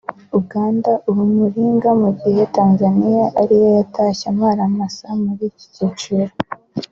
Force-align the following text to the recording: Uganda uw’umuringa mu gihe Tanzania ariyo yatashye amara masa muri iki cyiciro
Uganda 0.39 0.91
uw’umuringa 1.09 1.89
mu 2.01 2.09
gihe 2.21 2.41
Tanzania 2.57 3.23
ariyo 3.41 3.67
yatashye 3.77 4.25
amara 4.33 4.63
masa 4.77 5.07
muri 5.21 5.43
iki 5.51 5.65
cyiciro 5.73 6.33